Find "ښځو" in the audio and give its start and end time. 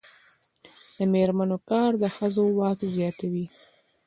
2.15-2.43